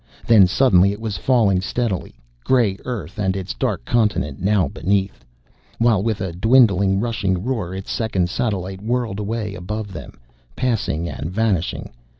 [0.25, 5.23] Then suddenly it was falling steadily, gray Earth and its dark continent now beneath,
[5.77, 10.17] while with a dwindling rushing roar its second satellite whirled away above them,
[10.55, 11.91] passing and vanishing.